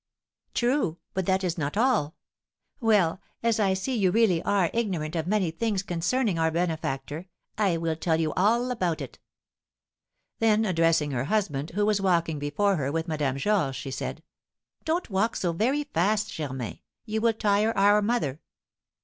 "True, 0.55 0.97
but 1.13 1.27
that 1.27 1.43
is 1.43 1.59
not 1.59 1.77
all. 1.77 2.15
Well, 2.79 3.21
as 3.43 3.59
I 3.59 3.75
see 3.75 3.95
you 3.95 4.09
really 4.09 4.41
are 4.41 4.71
ignorant 4.73 5.15
of 5.15 5.27
many 5.27 5.51
things 5.51 5.83
concerning 5.83 6.39
our 6.39 6.49
benefactor, 6.49 7.27
I 7.55 7.77
will 7.77 7.95
tell 7.95 8.19
you 8.19 8.33
all 8.33 8.71
about 8.71 8.99
it." 8.99 9.19
Then 10.39 10.65
addressing 10.65 11.11
her 11.11 11.25
husband, 11.25 11.73
who 11.75 11.85
was 11.85 12.01
walking 12.01 12.39
before 12.39 12.77
her 12.77 12.91
with 12.91 13.07
Madame 13.07 13.37
Georges, 13.37 13.75
she 13.75 13.91
said, 13.91 14.23
"Don't 14.85 15.11
walk 15.11 15.35
so 15.35 15.53
very 15.53 15.83
fast, 15.83 16.33
Germain, 16.33 16.79
you 17.05 17.21
will 17.21 17.33
tire 17.33 17.71
our 17.77 18.01
mother!" 18.01 18.41